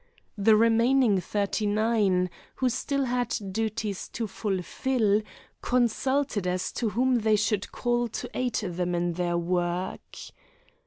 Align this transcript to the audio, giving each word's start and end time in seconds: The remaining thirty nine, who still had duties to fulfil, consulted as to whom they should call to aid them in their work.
The 0.35 0.55
remaining 0.55 1.21
thirty 1.21 1.67
nine, 1.67 2.31
who 2.55 2.69
still 2.69 3.05
had 3.05 3.37
duties 3.51 4.07
to 4.09 4.25
fulfil, 4.25 5.21
consulted 5.61 6.47
as 6.47 6.71
to 6.71 6.89
whom 6.89 7.19
they 7.19 7.35
should 7.35 7.71
call 7.71 8.07
to 8.07 8.27
aid 8.33 8.55
them 8.55 8.95
in 8.95 9.13
their 9.13 9.37
work. 9.37 10.15